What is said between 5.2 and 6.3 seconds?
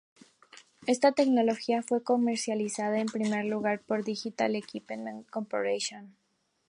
Corporation.